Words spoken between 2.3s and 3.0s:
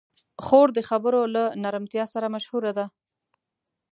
مشهوره ده.